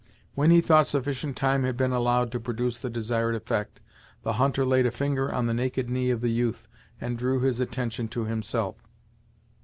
When 0.33 0.49
he 0.49 0.61
thought 0.61 0.87
sufficient 0.87 1.37
time 1.37 1.61
had 1.63 1.77
been 1.77 1.91
allowed 1.91 2.31
to 2.31 2.39
produce 2.39 2.79
the 2.79 2.89
desired 2.89 3.35
effect, 3.35 3.81
the 4.23 4.33
hunter 4.41 4.65
laid 4.65 4.87
a 4.87 4.91
finger 4.91 5.31
on 5.31 5.45
the 5.45 5.53
naked 5.53 5.91
knee 5.91 6.09
of 6.09 6.21
the 6.21 6.31
youth 6.31 6.67
and 6.99 7.19
drew 7.19 7.41
his 7.41 7.59
attention 7.59 8.07
to 8.07 8.25
himself. 8.25 8.77